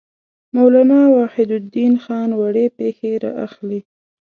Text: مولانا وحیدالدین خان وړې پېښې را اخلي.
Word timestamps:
مولانا 0.55 1.01
وحیدالدین 1.17 1.93
خان 2.03 2.29
وړې 2.39 2.65
پېښې 2.77 3.11
را 3.23 3.31
اخلي. 3.45 3.79